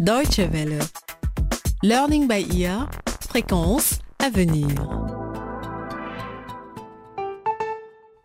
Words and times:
Deutsche 0.00 0.40
Welle. 0.40 0.80
Learning 1.84 2.26
by 2.26 2.44
ear. 2.60 2.90
Fréquence 3.28 4.00
à 4.18 4.28
venir. 4.28 4.66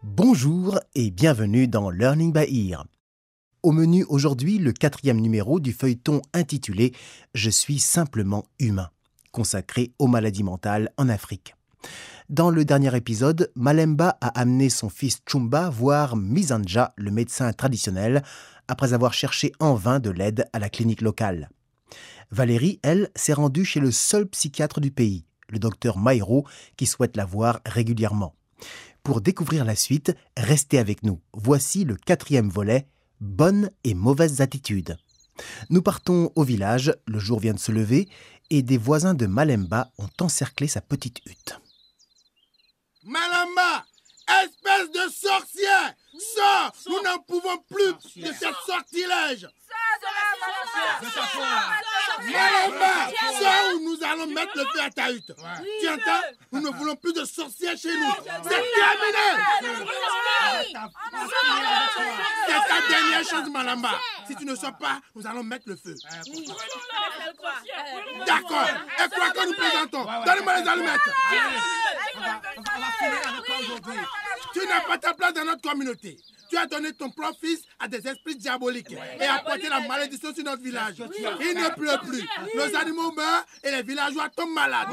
Bonjour 0.01 0.79
et 0.95 1.11
bienvenue 1.11 1.67
dans 1.67 1.91
Learning 1.91 2.33
by 2.33 2.69
Ear. 2.69 2.87
Au 3.61 3.71
menu 3.71 4.03
aujourd'hui, 4.09 4.57
le 4.57 4.71
quatrième 4.71 5.21
numéro 5.21 5.59
du 5.59 5.71
feuilleton 5.71 6.23
intitulé 6.33 6.91
Je 7.35 7.51
suis 7.51 7.77
simplement 7.77 8.45
humain, 8.57 8.89
consacré 9.31 9.91
aux 9.99 10.07
maladies 10.07 10.43
mentales 10.43 10.89
en 10.97 11.07
Afrique. 11.07 11.53
Dans 12.29 12.49
le 12.49 12.65
dernier 12.65 12.95
épisode, 12.95 13.51
Malemba 13.53 14.17
a 14.21 14.39
amené 14.39 14.69
son 14.69 14.89
fils 14.89 15.19
Chumba 15.27 15.69
voir 15.69 16.15
Mizanja, 16.15 16.93
le 16.95 17.11
médecin 17.11 17.53
traditionnel, 17.53 18.23
après 18.67 18.93
avoir 18.93 19.13
cherché 19.13 19.51
en 19.59 19.75
vain 19.75 19.99
de 19.99 20.09
l'aide 20.09 20.47
à 20.51 20.57
la 20.57 20.69
clinique 20.69 21.01
locale. 21.01 21.49
Valérie, 22.31 22.79
elle, 22.83 23.09
s'est 23.15 23.33
rendue 23.33 23.65
chez 23.65 23.79
le 23.79 23.91
seul 23.91 24.27
psychiatre 24.27 24.79
du 24.79 24.91
pays, 24.91 25.25
le 25.49 25.59
docteur 25.59 25.97
Mairo, 25.97 26.45
qui 26.77 26.85
souhaite 26.85 27.17
la 27.17 27.25
voir 27.25 27.59
régulièrement. 27.65 28.35
Pour 29.03 29.21
découvrir 29.21 29.65
la 29.65 29.75
suite, 29.75 30.15
restez 30.37 30.77
avec 30.77 31.03
nous. 31.03 31.19
Voici 31.33 31.85
le 31.85 31.95
quatrième 31.95 32.49
volet, 32.49 32.87
Bonnes 33.21 33.69
et 33.83 33.95
mauvaises 33.95 34.39
attitudes. 34.39 34.97
Nous 35.69 35.81
partons 35.81 36.31
au 36.35 36.43
village, 36.43 36.93
le 37.05 37.19
jour 37.19 37.39
vient 37.39 37.53
de 37.53 37.59
se 37.59 37.71
lever, 37.71 38.07
et 38.49 38.61
des 38.61 38.77
voisins 38.77 39.13
de 39.13 39.25
Malemba 39.25 39.91
ont 39.97 40.09
encerclé 40.21 40.67
sa 40.67 40.81
petite 40.81 41.19
hutte. 41.25 41.59
Malamba, 43.03 43.85
espèce 44.43 44.91
de 44.91 45.11
sorcière, 45.11 45.58
nous 46.87 47.01
n'en 47.03 47.17
pouvons 47.19 47.57
plus 47.69 47.93
de 48.21 48.31
cette 48.33 48.55
sortilège. 48.65 49.47
Sors 53.39 53.75
ou 53.75 53.79
nous 53.79 54.03
allons 54.03 54.27
mettre 54.27 54.51
le 54.55 54.65
feu 54.65 54.81
à 54.81 54.89
ta 54.89 55.11
hutte. 55.11 55.31
Tu 55.81 55.89
entends 55.89 56.21
Nous 56.51 56.61
ne 56.61 56.69
voulons 56.77 56.95
plus 56.95 57.13
de 57.13 57.25
sorcières 57.25 57.77
chez 57.77 57.95
nous. 57.95 58.11
C'est 58.43 58.49
terminé. 58.49 59.27
C'est 62.47 62.67
ta 62.67 62.78
dernière 62.89 63.23
chance, 63.23 63.49
Malamba. 63.49 63.91
Si 64.27 64.35
tu 64.35 64.45
ne 64.45 64.55
sors 64.55 64.77
pas, 64.77 64.99
nous 65.15 65.25
allons 65.25 65.43
mettre 65.43 65.63
le 65.67 65.75
feu. 65.75 65.95
D'accord. 68.25 68.67
Et 69.05 69.09
quoi 69.15 69.29
que 69.31 69.45
nous 69.47 69.53
présentons 69.53 70.03
Donne-moi 70.25 70.59
les 70.61 70.67
allumettes. 70.67 70.99
Tu 74.53 74.67
n'as 74.67 74.81
pas 74.81 74.97
ta 74.97 75.13
place 75.13 75.33
dans 75.33 75.45
notre 75.45 75.61
communauté. 75.61 76.17
Tu 76.49 76.57
as 76.57 76.65
donné 76.65 76.91
ton 76.93 77.11
propre 77.11 77.37
fils 77.39 77.61
à 77.79 77.87
des 77.87 78.05
esprits 78.07 78.35
diaboliques 78.35 78.91
et 79.19 79.25
apporté 79.25 79.69
la 79.69 79.81
malédiction 79.81 80.33
sur 80.33 80.43
notre 80.43 80.63
village. 80.63 80.95
Il 80.97 81.57
ne 81.57 81.69
pleut 81.75 81.97
plus. 82.07 82.27
Nos 82.55 82.75
animaux 82.75 83.11
meurent 83.11 83.45
et 83.63 83.69
les 83.71 83.83
villageois 83.83 84.29
tombent 84.35 84.53
malades. 84.55 84.87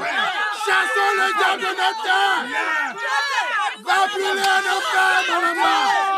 Chassons 0.65 1.13
le 1.15 1.37
diable 1.37 1.61
de 1.63 1.67
notre 1.67 2.03
terre. 2.03 2.95
Va 3.83 4.07
brûler 4.07 4.41
à 4.41 4.61
nos 4.61 4.81
frères, 4.81 5.41
maman. 5.41 6.16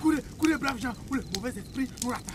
Courez, 0.00 0.22
courez, 0.38 0.56
braves 0.58 0.78
gens, 0.78 0.92
ou 1.10 1.14
le 1.14 1.24
mauvais 1.34 1.50
esprit 1.50 1.88
nous 2.02 2.10
rattrape. 2.10 2.34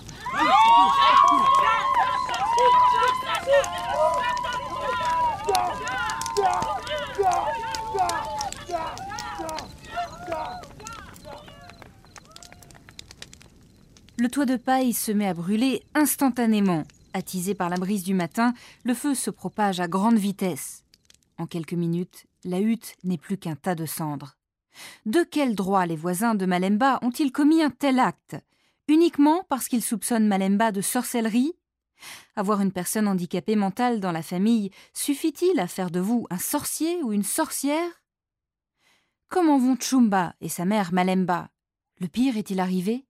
Le 14.17 14.27
toit 14.27 14.45
de 14.45 14.57
paille 14.57 14.93
se 14.93 15.11
met 15.11 15.27
à 15.27 15.33
brûler 15.33 15.81
instantanément. 15.95 16.83
Attisé 17.13 17.55
par 17.55 17.69
la 17.69 17.77
brise 17.77 18.03
du 18.03 18.13
matin, 18.13 18.53
le 18.83 18.93
feu 18.93 19.15
se 19.15 19.29
propage 19.29 19.79
à 19.79 19.87
grande 19.87 20.17
vitesse. 20.17 20.83
En 21.37 21.47
quelques 21.47 21.73
minutes, 21.73 22.25
la 22.43 22.59
hutte 22.59 22.95
n'est 23.03 23.17
plus 23.17 23.37
qu'un 23.37 23.55
tas 23.55 23.75
de 23.75 23.85
cendres. 23.85 24.38
De 25.05 25.23
quel 25.23 25.55
droit 25.55 25.85
les 25.85 25.95
voisins 25.95 26.35
de 26.35 26.45
Malemba 26.45 26.99
ont-ils 27.01 27.31
commis 27.31 27.61
un 27.61 27.69
tel 27.69 27.99
acte? 27.99 28.37
Uniquement 28.87 29.45
parce 29.49 29.67
qu'ils 29.67 29.83
soupçonnent 29.83 30.27
Malemba 30.27 30.71
de 30.71 30.81
sorcellerie? 30.81 31.53
Avoir 32.35 32.61
une 32.61 32.71
personne 32.71 33.07
handicapée 33.07 33.55
mentale 33.55 33.99
dans 33.99 34.11
la 34.11 34.23
famille 34.23 34.71
suffit-il 34.93 35.59
à 35.59 35.67
faire 35.67 35.91
de 35.91 35.99
vous 35.99 36.25
un 36.29 36.37
sorcier 36.37 37.03
ou 37.03 37.13
une 37.13 37.23
sorcière? 37.23 38.03
Comment 39.27 39.59
vont 39.59 39.77
Chumba 39.79 40.35
et 40.41 40.49
sa 40.49 40.65
mère 40.65 40.91
Malemba? 40.93 41.51
Le 41.99 42.07
pire 42.07 42.37
est-il 42.37 42.59
arrivé? 42.59 43.05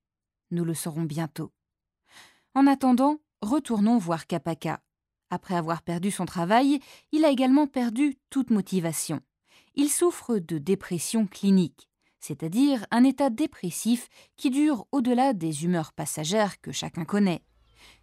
Nous 0.51 0.65
le 0.65 0.73
saurons 0.73 1.03
bientôt. 1.03 1.53
En 2.55 2.67
attendant, 2.67 3.19
retournons 3.41 3.97
voir 3.99 4.25
Kapaka. 4.27 4.81
Après 5.29 5.55
avoir 5.55 5.83
perdu 5.83 6.09
son 6.09 6.25
travail, 6.25 6.79
il 7.11 7.23
a 7.23 7.29
également 7.29 7.67
perdu 7.67 8.17
toute 8.31 8.49
motivation. 8.49 9.21
Il 9.81 9.87
souffre 9.87 10.39
de 10.39 10.57
dépression 10.57 11.25
clinique, 11.25 11.87
c'est-à-dire 12.19 12.85
un 12.91 13.05
état 13.05 13.29
dépressif 13.29 14.09
qui 14.35 14.49
dure 14.49 14.85
au-delà 14.91 15.31
des 15.31 15.63
humeurs 15.63 15.93
passagères 15.93 16.59
que 16.59 16.73
chacun 16.73 17.05
connaît. 17.05 17.43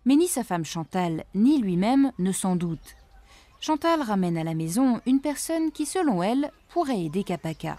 Mais 0.07 0.17
ni 0.17 0.27
sa 0.27 0.43
femme 0.43 0.65
Chantal 0.65 1.27
ni 1.35 1.61
lui-même 1.61 2.13
ne 2.19 2.33
s'en 2.33 2.57
doutent. 2.57 2.97
Chantal 3.61 4.01
ramène 4.01 4.39
à 4.39 4.43
la 4.43 4.55
maison 4.55 5.03
une 5.05 5.21
personne 5.21 5.71
qui, 5.71 5.85
selon 5.85 6.23
elle, 6.23 6.51
pourrait 6.71 7.05
aider 7.05 7.25
Kapaka. 7.25 7.77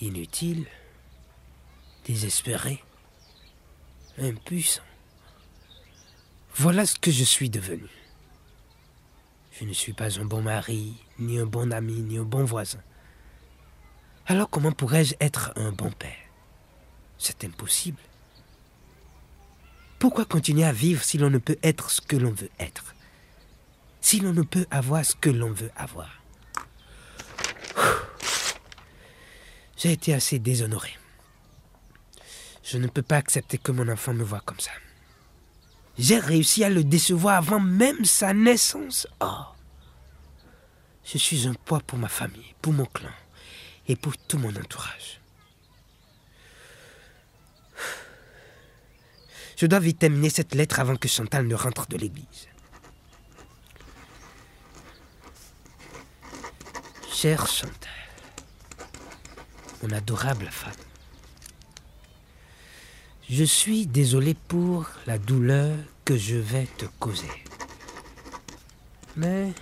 Inutile, 0.00 0.66
désespéré, 2.06 2.82
impuissant. 4.18 4.82
Voilà 6.56 6.86
ce 6.86 6.98
que 6.98 7.12
je 7.12 7.22
suis 7.22 7.50
devenu. 7.50 7.86
Je 9.58 9.64
ne 9.64 9.72
suis 9.72 9.94
pas 9.94 10.20
un 10.20 10.24
bon 10.26 10.42
mari, 10.42 10.94
ni 11.18 11.38
un 11.38 11.46
bon 11.46 11.72
ami, 11.72 12.02
ni 12.02 12.18
un 12.18 12.24
bon 12.24 12.44
voisin. 12.44 12.82
Alors 14.26 14.50
comment 14.50 14.72
pourrais-je 14.72 15.14
être 15.18 15.52
un 15.56 15.72
bon 15.72 15.90
père? 15.90 16.16
C'est 17.16 17.44
impossible. 17.44 18.00
Pourquoi 19.98 20.26
continuer 20.26 20.64
à 20.64 20.72
vivre 20.72 21.02
si 21.02 21.16
l'on 21.16 21.30
ne 21.30 21.38
peut 21.38 21.58
être 21.62 21.90
ce 21.90 22.02
que 22.02 22.16
l'on 22.16 22.32
veut 22.32 22.50
être? 22.58 22.94
Si 24.02 24.20
l'on 24.20 24.34
ne 24.34 24.42
peut 24.42 24.66
avoir 24.70 25.04
ce 25.04 25.16
que 25.16 25.30
l'on 25.30 25.52
veut 25.52 25.70
avoir? 25.74 26.22
J'ai 29.78 29.92
été 29.92 30.12
assez 30.12 30.38
déshonoré. 30.38 30.90
Je 32.62 32.76
ne 32.76 32.88
peux 32.88 33.02
pas 33.02 33.16
accepter 33.16 33.56
que 33.56 33.72
mon 33.72 33.88
enfant 33.88 34.12
me 34.12 34.24
voie 34.24 34.42
comme 34.44 34.60
ça. 34.60 34.72
J'ai 35.98 36.18
réussi 36.18 36.62
à 36.62 36.68
le 36.68 36.84
décevoir 36.84 37.36
avant 37.36 37.60
même 37.60 38.04
sa 38.04 38.34
naissance. 38.34 39.06
Oh 39.20 39.44
Je 41.04 41.18
suis 41.18 41.46
un 41.46 41.54
poids 41.54 41.80
pour 41.80 41.98
ma 41.98 42.08
famille, 42.08 42.54
pour 42.60 42.72
mon 42.72 42.84
clan 42.86 43.10
et 43.88 43.96
pour 43.96 44.16
tout 44.16 44.38
mon 44.38 44.54
entourage. 44.54 45.20
Je 49.56 49.64
dois 49.64 49.78
vite 49.78 50.00
terminer 50.00 50.28
cette 50.28 50.54
lettre 50.54 50.80
avant 50.80 50.96
que 50.96 51.08
Chantal 51.08 51.46
ne 51.46 51.54
rentre 51.54 51.86
de 51.86 51.96
l'église. 51.96 52.48
Chère 57.10 57.46
Chantal, 57.46 57.90
mon 59.82 59.90
adorable 59.92 60.44
femme, 60.50 60.74
je 63.28 63.44
suis 63.44 63.86
désolé 63.86 64.34
pour 64.34 64.86
la 65.06 65.18
douleur 65.18 65.76
que 66.04 66.16
je 66.16 66.36
vais 66.36 66.66
te 66.78 66.86
causer. 67.00 67.30
Mais 69.16 69.52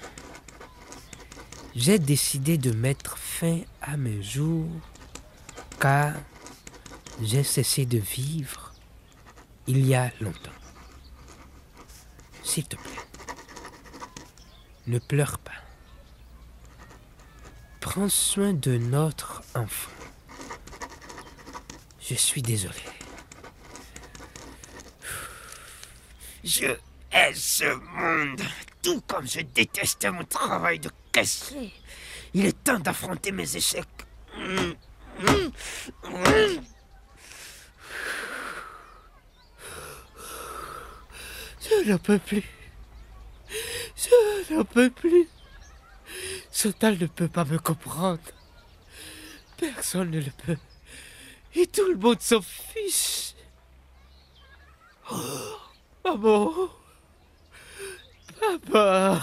j'ai 1.75 1.99
décidé 1.99 2.59
de 2.59 2.73
mettre 2.73 3.17
fin 3.17 3.61
à 3.81 3.97
mes 3.97 4.23
jours 4.23 4.69
car 5.81 6.13
j'ai 7.23 7.43
cessé 7.43 7.87
de 7.87 7.99
vivre 7.99 8.73
il 9.67 9.87
y 9.87 9.95
a 9.95 10.11
longtemps. 10.21 10.51
S'il 12.43 12.65
te 12.65 12.77
plaît, 12.77 12.93
ne 14.87 14.99
pleure 14.99 15.39
pas. 15.39 15.53
Prends 17.81 18.11
soin 18.11 18.53
de 18.53 18.77
notre 18.77 19.43
enfant. 19.55 19.91
Je 22.01 22.15
suis 22.15 22.43
désolé. 22.43 22.94
Je 26.45 26.67
hais 27.11 27.35
ce 27.35 27.65
monde, 27.97 28.43
tout 28.83 29.01
comme 29.07 29.27
je 29.27 29.41
déteste 29.41 30.05
mon 30.05 30.25
travail 30.25 30.79
de 30.79 30.91
caissier. 31.11 31.73
Il 32.35 32.45
est 32.45 32.63
temps 32.63 32.79
d'affronter 32.79 33.33
mes 33.33 33.57
échecs. 33.57 33.89
Je 41.63 41.91
n'en 41.91 41.97
peux 41.99 42.19
plus. 42.19 42.45
Je 43.97 44.55
n'en 44.55 44.65
peux 44.65 44.91
plus. 44.91 45.27
Chantal 46.53 46.99
ne 46.99 47.07
peut 47.07 47.29
pas 47.29 47.47
me 47.47 47.59
comprendre. 47.59 48.21
Personne 49.57 50.11
ne 50.11 50.21
le 50.21 50.31
peut. 50.45 50.59
Et 51.55 51.67
tout 51.69 51.89
le 51.89 51.97
monde 51.97 52.21
s'en 52.21 52.43
fiche. 52.43 53.35
Maman 56.05 56.53
Papa 58.39 59.23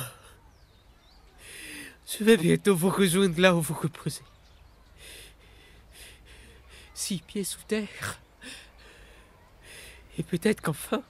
Je 2.07 2.23
vais 2.23 2.37
bientôt 2.37 2.75
vous 2.75 2.89
rejoindre 2.89 3.39
là 3.39 3.55
où 3.55 3.61
vous 3.61 3.75
reposez. 3.75 4.23
Six 6.93 7.19
pieds 7.19 7.43
sous 7.43 7.61
terre. 7.67 8.19
Et 10.17 10.23
peut-être 10.23 10.61
qu'enfin, 10.61 11.03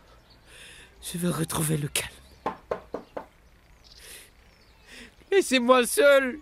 je 1.01 1.17
vais 1.17 1.29
retrouver 1.29 1.77
le 1.77 1.87
calme. 1.87 2.55
Laissez-moi 5.31 5.85
seul. 5.87 6.39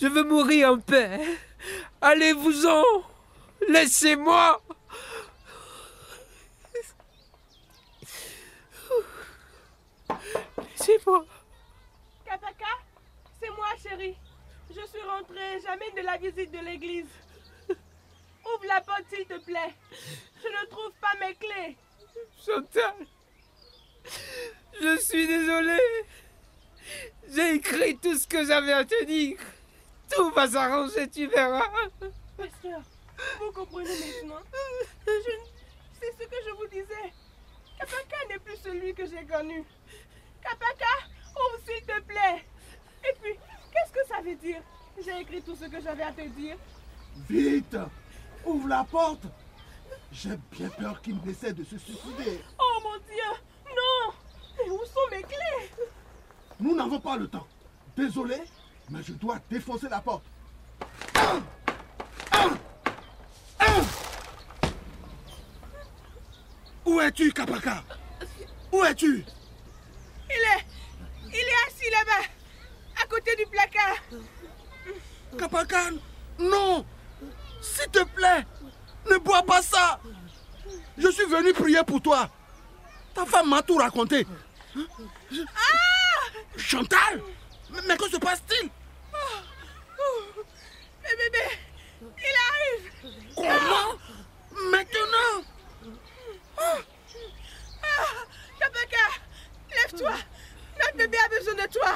Je 0.00 0.06
veux 0.06 0.24
mourir 0.24 0.72
en 0.72 0.78
paix. 0.78 1.20
Allez-vous-en. 2.00 2.82
Laissez-moi. 3.68 4.62
Laissez-moi. 10.58 11.24
Kataka, 12.24 12.66
c'est 13.40 13.50
moi, 13.50 13.68
chérie. 13.82 14.16
Je 14.70 14.86
suis 14.86 15.02
rentrée, 15.02 15.60
jamais 15.62 15.90
de 15.90 16.00
la 16.00 16.16
visite 16.16 16.50
de 16.52 16.58
l'église. 16.58 17.08
Ouvre 17.68 18.66
la 18.66 18.80
porte, 18.80 19.04
s'il 19.12 19.26
te 19.26 19.38
plaît. 19.44 19.74
Je 20.42 20.48
ne 20.48 20.66
trouve 20.70 20.92
pas 21.00 21.14
mes 21.20 21.34
clés. 21.34 21.76
Chantal, 22.44 23.06
je 24.80 24.96
suis 24.98 25.26
désolé. 25.26 25.78
J'ai 27.28 27.54
écrit 27.54 27.98
tout 27.98 28.16
ce 28.16 28.26
que 28.26 28.44
j'avais 28.44 28.72
à 28.72 28.84
te 28.84 29.04
dire. 29.04 29.38
Tout 30.10 30.30
va 30.30 30.48
s'arranger, 30.48 31.08
tu 31.08 31.26
verras. 31.26 31.68
Pasteur, 32.36 32.80
vous 33.38 33.52
comprenez 33.52 33.90
maintenant? 33.90 34.42
Je... 35.06 35.30
C'est 36.00 36.12
ce 36.12 36.26
que 36.26 36.36
je 36.46 36.50
vous 36.54 36.66
disais. 36.68 37.12
Kapaka 37.80 38.16
n'est 38.28 38.38
plus 38.38 38.56
celui 38.56 38.94
que 38.94 39.06
j'ai 39.06 39.24
connu. 39.24 39.64
Kapaka, 40.42 41.08
ouvre 41.34 41.64
s'il 41.64 41.84
te 41.86 42.00
plaît. 42.02 42.44
Et 43.08 43.14
puis, 43.20 43.32
qu'est-ce 43.72 43.92
que 43.92 44.06
ça 44.06 44.20
veut 44.20 44.34
dire? 44.36 44.62
J'ai 45.02 45.20
écrit 45.20 45.40
tout 45.40 45.56
ce 45.56 45.64
que 45.64 45.80
j'avais 45.80 46.02
à 46.02 46.12
te 46.12 46.26
dire. 46.28 46.56
Vite 47.28 47.76
Ouvre 48.44 48.68
la 48.68 48.84
porte 48.84 49.26
J'ai 50.12 50.36
bien 50.50 50.68
peur 50.68 51.00
qu'il 51.00 51.16
essaie 51.28 51.52
de 51.52 51.64
se 51.64 51.78
suicider. 51.78 52.42
Oh 52.58 52.80
mon 52.82 52.98
Dieu 52.98 53.40
Non 53.68 54.14
Mais 54.58 54.70
où 54.70 54.84
sont 54.84 55.10
mes 55.10 55.22
clés? 55.22 55.86
Nous 56.58 56.76
n'avons 56.76 57.00
pas 57.00 57.16
le 57.16 57.28
temps. 57.28 57.46
Désolé, 57.96 58.36
mais 58.90 59.02
je 59.02 59.12
dois 59.12 59.38
défoncer 59.48 59.88
la 59.88 60.00
porte. 60.00 60.24
Où 67.00 67.02
es-tu, 67.02 67.32
Kapaka 67.32 67.82
Où 68.70 68.84
es-tu? 68.84 69.24
Il 70.28 70.32
est... 70.32 70.66
Il 71.28 71.38
est 71.38 71.66
assis 71.66 71.90
là-bas, 71.90 72.26
à 73.02 73.06
côté 73.06 73.34
du 73.36 73.46
placard. 73.46 73.96
Kapaka, 75.38 75.90
non! 76.38 76.84
S'il 77.62 77.90
te 77.90 78.04
plaît, 78.04 78.44
ne 79.10 79.16
bois 79.16 79.42
pas 79.44 79.62
ça! 79.62 79.98
Je 80.98 81.08
suis 81.08 81.24
venu 81.24 81.54
prier 81.54 81.82
pour 81.86 82.02
toi. 82.02 82.28
Ta 83.14 83.24
femme 83.24 83.48
m'a 83.48 83.62
tout 83.62 83.76
raconté. 83.76 84.26
Ah! 84.76 86.38
Chantal 86.58 87.22
Mais 87.88 87.96
que 87.96 88.10
se 88.10 88.18
passe-t-il? 88.18 88.68
Mais 91.02 91.16
bébé, 91.16 91.44
il 92.18 92.36
arrive. 92.50 93.14
Comment? 93.34 93.98
Maintenant 94.70 95.44
Ah 96.62 96.76
Kapaka, 98.58 99.06
Notre 100.04 100.96
bébé 100.96 101.18
a 101.24 101.28
besoin 101.28 101.54
de 101.54 101.72
toi 101.72 101.94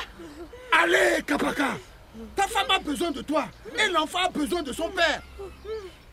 Allez, 0.72 1.22
Kapaka 1.26 1.76
Ta 2.36 2.46
femme 2.46 2.70
a 2.70 2.78
besoin 2.78 3.10
de 3.10 3.22
toi 3.22 3.46
et 3.78 3.88
l'enfant 3.88 4.24
a 4.24 4.28
besoin 4.28 4.62
de 4.62 4.72
son 4.72 4.88
père. 4.90 5.22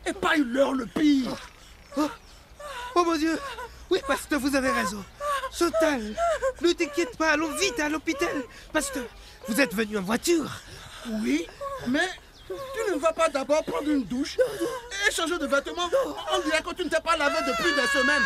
Et 0.06 0.12
pas 0.12 0.36
une 0.36 0.52
leur 0.52 0.72
le 0.72 0.86
pire. 0.86 1.36
Oh 2.94 3.04
mon 3.04 3.16
Dieu 3.16 3.38
Oui, 3.90 4.00
pasteur, 4.06 4.40
vous 4.40 4.54
avez 4.56 4.70
raison. 4.70 5.04
Chantal, 5.52 6.14
ne 6.60 6.72
t'inquiète 6.72 7.16
pas, 7.16 7.30
allons 7.32 7.52
vite 7.52 7.78
à 7.78 7.88
l'hôpital. 7.88 8.42
Pasteur, 8.72 9.04
vous 9.48 9.60
êtes 9.60 9.74
venu 9.74 9.98
en 9.98 10.02
voiture. 10.02 10.50
Oui, 11.06 11.46
mais 11.88 12.08
tu 12.48 12.92
ne 12.92 12.98
vas 12.98 13.12
pas 13.12 13.28
d'abord 13.28 13.62
prendre 13.64 13.88
une 13.88 14.04
douche 14.04 14.38
et 15.06 15.12
changer 15.12 15.38
de 15.38 15.46
vêtements 15.46 15.90
On 16.32 16.40
dirait 16.40 16.62
que 16.62 16.74
tu 16.74 16.84
ne 16.84 16.88
t'es 16.90 17.00
pas 17.00 17.16
lavé 17.16 17.36
depuis 17.46 17.72
des 17.74 17.86
semaines. 17.88 18.22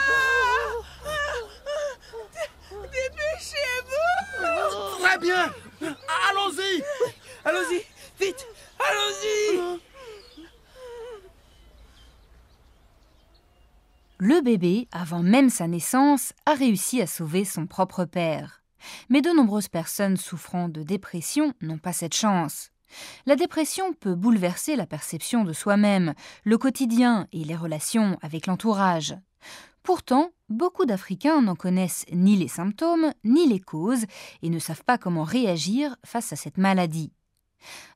Bien. 5.20 5.50
Allons-y. 6.30 6.82
Allons-y, 7.44 7.82
vite, 8.20 8.46
allons-y 8.78 9.80
Le 14.18 14.40
bébé, 14.40 14.88
avant 14.92 15.22
même 15.22 15.48
sa 15.48 15.68
naissance, 15.68 16.32
a 16.44 16.54
réussi 16.54 17.00
à 17.00 17.06
sauver 17.06 17.44
son 17.44 17.66
propre 17.66 18.04
père. 18.04 18.62
Mais 19.08 19.22
de 19.22 19.30
nombreuses 19.30 19.68
personnes 19.68 20.16
souffrant 20.16 20.68
de 20.68 20.82
dépression 20.82 21.52
n'ont 21.60 21.78
pas 21.78 21.92
cette 21.92 22.14
chance. 22.14 22.70
La 23.26 23.36
dépression 23.36 23.92
peut 23.92 24.14
bouleverser 24.14 24.76
la 24.76 24.86
perception 24.86 25.44
de 25.44 25.52
soi-même, 25.52 26.14
le 26.44 26.58
quotidien 26.58 27.26
et 27.32 27.44
les 27.44 27.56
relations 27.56 28.18
avec 28.22 28.46
l'entourage. 28.46 29.16
Pourtant, 29.86 30.32
beaucoup 30.48 30.84
d'Africains 30.84 31.40
n'en 31.40 31.54
connaissent 31.54 32.06
ni 32.10 32.34
les 32.34 32.48
symptômes 32.48 33.12
ni 33.22 33.46
les 33.46 33.60
causes 33.60 34.04
et 34.42 34.50
ne 34.50 34.58
savent 34.58 34.82
pas 34.82 34.98
comment 34.98 35.22
réagir 35.22 35.96
face 36.04 36.32
à 36.32 36.36
cette 36.36 36.58
maladie. 36.58 37.12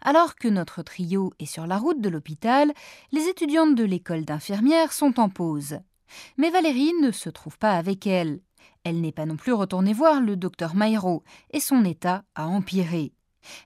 Alors 0.00 0.36
que 0.36 0.46
notre 0.46 0.84
trio 0.84 1.32
est 1.40 1.46
sur 1.46 1.66
la 1.66 1.78
route 1.78 2.00
de 2.00 2.08
l'hôpital, 2.08 2.72
les 3.10 3.26
étudiantes 3.26 3.74
de 3.74 3.82
l'école 3.82 4.24
d'infirmières 4.24 4.92
sont 4.92 5.18
en 5.18 5.28
pause. 5.28 5.80
Mais 6.36 6.50
Valérie 6.50 6.92
ne 7.02 7.10
se 7.10 7.28
trouve 7.28 7.58
pas 7.58 7.72
avec 7.72 8.06
elle. 8.06 8.38
Elle 8.84 9.00
n'est 9.00 9.10
pas 9.10 9.26
non 9.26 9.36
plus 9.36 9.52
retournée 9.52 9.92
voir 9.92 10.20
le 10.20 10.36
docteur 10.36 10.76
Mairo 10.76 11.24
et 11.50 11.58
son 11.58 11.84
état 11.84 12.22
a 12.36 12.46
empiré. 12.46 13.10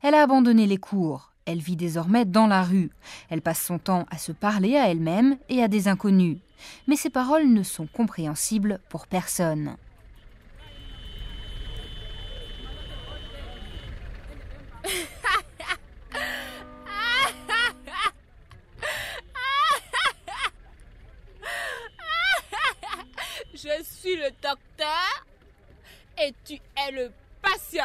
Elle 0.00 0.14
a 0.14 0.22
abandonné 0.22 0.66
les 0.66 0.78
cours. 0.78 1.34
Elle 1.44 1.60
vit 1.60 1.76
désormais 1.76 2.24
dans 2.24 2.46
la 2.46 2.62
rue. 2.62 2.90
Elle 3.28 3.42
passe 3.42 3.62
son 3.62 3.78
temps 3.78 4.06
à 4.10 4.16
se 4.16 4.32
parler 4.32 4.76
à 4.76 4.88
elle-même 4.88 5.36
et 5.50 5.62
à 5.62 5.68
des 5.68 5.88
inconnus. 5.88 6.38
Mais 6.86 6.96
ses 6.96 7.10
paroles 7.10 7.46
ne 7.52 7.62
sont 7.62 7.86
compréhensibles 7.86 8.80
pour 8.88 9.06
personne. 9.06 9.76
Je 23.54 23.82
suis 23.82 24.16
le 24.16 24.30
docteur 24.42 25.24
et 26.18 26.34
tu 26.44 26.54
es 26.54 26.90
le 26.92 27.10
patient. 27.40 27.84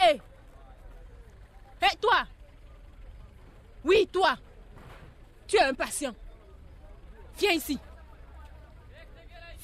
Hé 0.00 0.20
Hé, 1.82 1.96
toi 2.00 2.24
Oui, 3.84 4.08
toi 4.12 4.36
Tu 5.48 5.56
es 5.56 5.62
un 5.62 5.74
patient. 5.74 6.14
Viens 7.38 7.52
ici. 7.52 7.78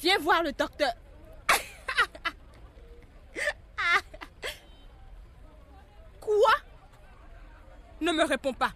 Viens 0.01 0.17
voir 0.17 0.43
le 0.43 0.51
docteur. 0.51 0.91
Quoi? 6.19 6.55
Ne 8.01 8.11
me 8.11 8.25
réponds 8.25 8.53
pas. 8.53 8.71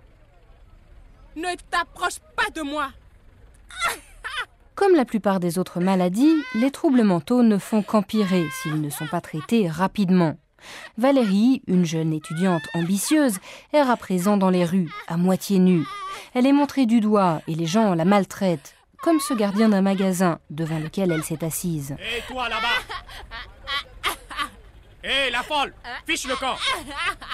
Ne 1.36 1.56
t'approche 1.70 2.20
pas 2.36 2.50
de 2.54 2.62
moi. 2.62 2.92
Comme 4.76 4.96
la 4.96 5.06
plupart 5.06 5.40
des 5.40 5.58
autres 5.58 5.80
maladies, 5.80 6.36
les 6.56 6.72
troubles 6.72 7.04
mentaux 7.04 7.44
ne 7.44 7.58
font 7.58 7.82
qu'empirer 7.82 8.46
s'ils 8.62 8.82
ne 8.82 8.90
sont 8.90 9.08
pas 9.08 9.20
traités 9.22 9.68
rapidement. 9.68 10.38
Valérie, 10.98 11.62
une 11.68 11.86
jeune 11.86 12.14
étudiante 12.14 12.64
ambitieuse, 12.74 13.40
erre 13.74 13.90
à 13.90 13.98
présent 13.98 14.38
dans 14.38 14.50
les 14.50 14.66
rues, 14.66 14.92
à 15.08 15.18
moitié 15.18 15.60
nue. 15.60 15.86
Elle 16.34 16.46
est 16.46 16.54
montrée 16.54 16.86
du 16.86 17.00
doigt 17.00 17.42
et 17.48 17.56
les 17.56 17.66
gens 17.66 17.94
la 17.94 18.06
maltraitent, 18.06 18.76
comme 19.02 19.20
ce 19.20 19.34
gardien 19.34 19.70
d'un 19.70 19.82
magasin 19.82 20.40
devant 20.50 20.80
lequel 20.80 21.12
elle 21.12 21.24
s'est 21.24 21.44
assise. 21.44 21.96
Hé, 22.00 22.22
toi 22.28 22.50
là-bas? 22.50 24.14
Hé, 25.04 25.32
la 25.32 25.44
folle! 25.44 25.74
Fiche 26.06 26.28
le 26.28 26.36
corps! 26.36 26.62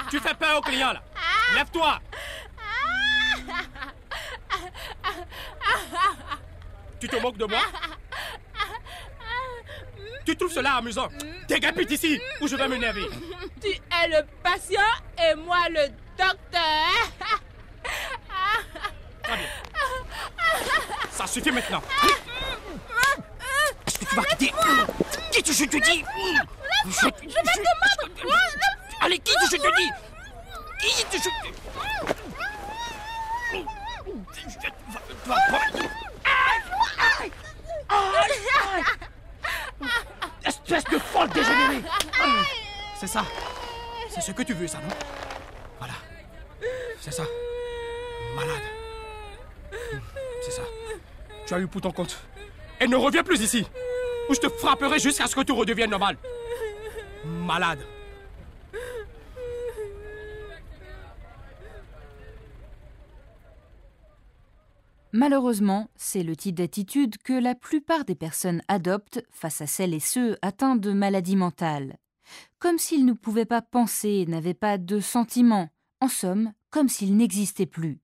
Tu 0.09 0.19
fais 0.19 0.35
peur 0.35 0.59
aux 0.59 0.61
clients 0.61 0.93
là! 0.93 1.01
Lève-toi! 1.55 1.99
Tu 6.99 7.07
te 7.07 7.15
moques 7.17 7.37
de 7.37 7.45
moi? 7.45 7.59
Tu 10.25 10.35
trouves 10.35 10.51
cela 10.51 10.75
amusant? 10.75 11.07
Dégapite 11.47 11.91
ici 11.91 12.19
ou 12.41 12.47
je 12.47 12.55
vais 12.55 12.67
m'énerver. 12.67 13.05
Tu 13.61 13.69
es 13.69 14.07
le 14.07 14.25
patient 14.43 14.81
et 15.21 15.35
moi 15.35 15.69
le 15.69 15.87
docteur. 16.17 16.89
Très 19.23 19.37
bien. 19.37 21.27
suffit 21.27 21.51
maintenant. 21.51 21.81
Est-ce 23.87 23.99
que 23.99 24.05
tu 24.05 24.15
vas 24.15 24.23
quitter 24.23 24.53
Quitte, 25.31 25.51
je 25.53 25.65
te 25.65 25.77
dis? 25.77 26.03
Je, 26.85 26.91
je 26.91 27.05
vais 27.05 27.11
te 27.11 28.25
Allez, 29.01 29.19
quitte, 29.19 29.37
je 29.51 29.57
te 29.57 29.75
dis? 29.77 29.89
Quitte, 30.79 31.07
je 31.13 31.17
te... 31.17 31.29
Je- 34.47 34.69
va- 35.25 35.35
va- 40.71 40.77
Espèce 40.77 40.93
de 40.93 40.99
folle 40.99 41.29
dégénérée 41.29 41.83
C'est 42.99 43.07
ça. 43.07 43.23
C'est 44.09 44.21
ce 44.21 44.31
que 44.31 44.43
tu 44.43 44.53
veux, 44.53 44.67
ça, 44.67 44.77
non? 44.79 44.93
Voilà. 45.79 45.93
C'est 47.01 47.11
ça. 47.11 47.23
Malade. 48.35 48.63
C'est 50.41 50.51
ça. 50.51 50.61
Tu 51.45 51.53
as 51.53 51.59
eu 51.59 51.67
pour 51.67 51.81
ton 51.81 51.91
compte. 51.91 52.17
Et 52.79 52.87
ne 52.87 52.95
reviens 52.95 53.23
plus 53.23 53.41
ici. 53.41 53.67
Ou 54.29 54.33
je 54.33 54.39
te 54.39 54.49
frapperai 54.49 54.99
jusqu'à 54.99 55.27
ce 55.27 55.35
que 55.35 55.41
tu 55.41 55.51
redeviennes 55.51 55.89
normal. 55.91 56.17
Malade. 57.25 57.79
Malheureusement, 65.17 65.87
c'est 65.95 66.23
le 66.23 66.35
type 66.35 66.55
d'attitude 66.55 67.17
que 67.19 67.31
la 67.31 67.55
plupart 67.55 68.03
des 68.03 68.15
personnes 68.15 68.61
adoptent 68.67 69.23
face 69.31 69.61
à 69.61 69.65
celles 69.65 69.93
et 69.93 70.01
ceux 70.01 70.35
atteints 70.41 70.75
de 70.75 70.91
maladies 70.91 71.37
mentales. 71.37 71.95
Comme 72.59 72.77
s'ils 72.77 73.05
ne 73.05 73.13
pouvaient 73.13 73.45
pas 73.45 73.61
penser, 73.61 74.25
n'avaient 74.27 74.53
pas 74.53 74.77
de 74.77 74.99
sentiments, 74.99 75.69
en 76.01 76.09
somme, 76.09 76.51
comme 76.69 76.89
s'ils 76.89 77.15
n'existaient 77.15 77.65
plus. 77.65 78.01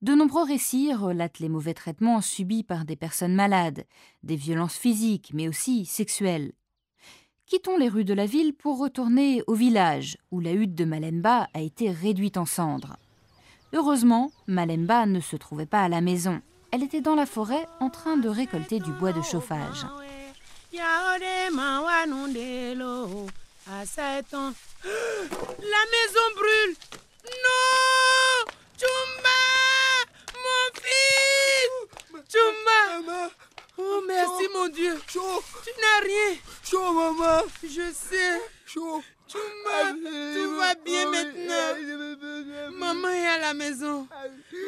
De 0.00 0.14
nombreux 0.14 0.44
récits 0.44 0.94
relatent 0.94 1.40
les 1.40 1.48
mauvais 1.48 1.74
traitements 1.74 2.20
subis 2.20 2.62
par 2.62 2.84
des 2.84 2.94
personnes 2.94 3.34
malades, 3.34 3.84
des 4.22 4.36
violences 4.36 4.76
physiques 4.76 5.32
mais 5.34 5.48
aussi 5.48 5.86
sexuelles. 5.86 6.52
Quittons 7.46 7.76
les 7.76 7.88
rues 7.88 8.04
de 8.04 8.14
la 8.14 8.26
ville 8.26 8.54
pour 8.54 8.78
retourner 8.78 9.42
au 9.48 9.54
village, 9.54 10.18
où 10.30 10.38
la 10.38 10.52
hutte 10.52 10.76
de 10.76 10.84
Malemba 10.84 11.48
a 11.52 11.60
été 11.60 11.90
réduite 11.90 12.36
en 12.36 12.46
cendres. 12.46 12.96
Heureusement, 13.74 14.32
Malemba 14.46 15.06
ne 15.06 15.20
se 15.20 15.36
trouvait 15.36 15.66
pas 15.66 15.82
à 15.82 15.88
la 15.88 16.00
maison. 16.00 16.40
Elle 16.72 16.82
était 16.82 17.00
dans 17.00 17.14
la 17.14 17.26
forêt 17.26 17.66
en 17.80 17.90
train 17.90 18.16
de 18.16 18.28
récolter 18.28 18.80
du 18.80 18.92
bois 18.92 19.12
de 19.12 19.22
chauffage. 19.22 19.86
La 20.72 20.80
maison 25.92 26.26
brûle 26.36 26.74
Non 27.24 28.52
Chumba 28.78 29.40
Mon 30.34 30.64
fils 30.82 31.72
Chumba 32.30 33.30
Oh 33.78 34.02
merci 34.06 34.48
mon 34.54 34.68
Dieu 34.68 35.00
Tu 35.08 35.18
n'as 35.18 36.00
rien 36.04 36.36
Chaud, 36.64 36.92
maman. 36.92 37.42
Je 37.62 37.92
sais 37.92 38.40
Chaud. 38.66 39.02
Chumba 39.32 39.94
Tout 40.34 40.56
va 40.58 40.74
bien 40.84 41.10
maintenant. 41.10 41.68
Maman 42.78 43.08
est 43.08 43.26
à 43.26 43.38
la 43.38 43.54
maison. 43.54 44.06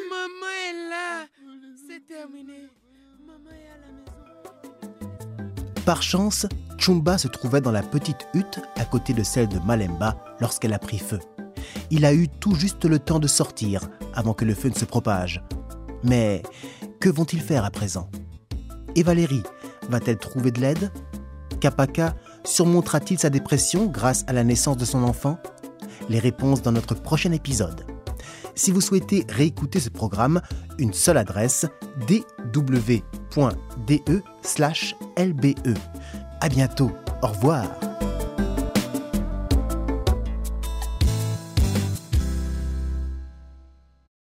Maman 0.09 0.51
est 0.69 0.89
là. 0.89 1.27
C'est 1.87 2.05
terminé. 2.07 2.67
Maman 3.27 3.51
est 3.51 3.69
à 3.69 3.77
la 3.79 3.91
maison. 3.93 4.11
Par 5.85 6.01
chance, 6.01 6.47
Chumba 6.79 7.19
se 7.19 7.27
trouvait 7.27 7.61
dans 7.61 7.71
la 7.71 7.83
petite 7.83 8.27
hutte 8.33 8.59
à 8.75 8.85
côté 8.85 9.13
de 9.13 9.21
celle 9.21 9.47
de 9.49 9.59
Malemba 9.59 10.17
lorsqu'elle 10.39 10.73
a 10.73 10.79
pris 10.79 10.97
feu. 10.97 11.19
Il 11.91 12.03
a 12.03 12.13
eu 12.15 12.27
tout 12.27 12.55
juste 12.55 12.85
le 12.85 12.97
temps 12.97 13.19
de 13.19 13.27
sortir 13.27 13.81
avant 14.15 14.33
que 14.33 14.45
le 14.45 14.55
feu 14.55 14.69
ne 14.69 14.73
se 14.73 14.85
propage. 14.85 15.43
Mais 16.03 16.41
que 16.99 17.09
vont-ils 17.09 17.41
faire 17.41 17.65
à 17.65 17.69
présent? 17.69 18.09
Et 18.95 19.03
Valérie, 19.03 19.43
va-t-elle 19.89 20.17
trouver 20.17 20.49
de 20.49 20.61
l'aide? 20.61 20.91
Kapaka 21.61 22.15
surmontera-t-il 22.45 23.19
sa 23.19 23.29
dépression 23.29 23.87
grâce 23.87 24.23
à 24.27 24.33
la 24.33 24.43
naissance 24.43 24.77
de 24.77 24.85
son 24.85 25.03
enfant? 25.03 25.37
Les 26.09 26.19
réponses 26.19 26.61
dans 26.61 26.71
notre 26.71 26.95
prochain 26.95 27.31
épisode. 27.31 27.85
Si 28.55 28.71
vous 28.71 28.81
souhaitez 28.81 29.25
réécouter 29.29 29.79
ce 29.79 29.89
programme, 29.89 30.41
une 30.79 30.93
seule 30.93 31.17
adresse 31.17 31.65
dw.de/lbe. 32.07 32.63
À 36.41 36.49
bientôt. 36.49 36.91
Au 37.21 37.27
revoir. 37.27 37.94